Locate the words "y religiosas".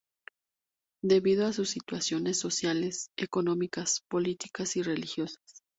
4.75-5.61